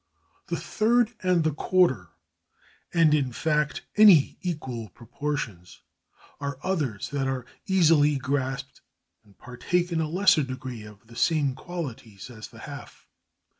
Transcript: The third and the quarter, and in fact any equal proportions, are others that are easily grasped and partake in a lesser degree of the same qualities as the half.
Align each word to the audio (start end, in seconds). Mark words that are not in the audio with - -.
The 0.47 0.57
third 0.57 1.13
and 1.21 1.43
the 1.43 1.53
quarter, 1.53 2.09
and 2.91 3.13
in 3.13 3.31
fact 3.31 3.83
any 3.95 4.39
equal 4.41 4.89
proportions, 4.89 5.83
are 6.39 6.57
others 6.63 7.09
that 7.09 7.27
are 7.27 7.45
easily 7.67 8.15
grasped 8.17 8.81
and 9.23 9.37
partake 9.37 9.91
in 9.91 10.01
a 10.01 10.09
lesser 10.09 10.41
degree 10.41 10.85
of 10.85 11.05
the 11.05 11.15
same 11.15 11.53
qualities 11.53 12.31
as 12.31 12.47
the 12.47 12.61
half. 12.61 13.05